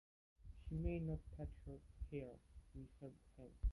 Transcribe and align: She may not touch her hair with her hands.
She 0.67 0.73
may 0.77 0.97
not 0.97 1.19
touch 1.37 1.53
her 1.67 1.77
hair 2.09 2.31
with 2.73 2.89
her 3.01 3.11
hands. 3.37 3.53